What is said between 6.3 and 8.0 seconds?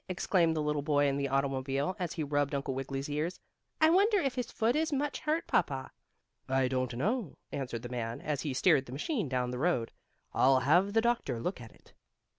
"I don't know," answered the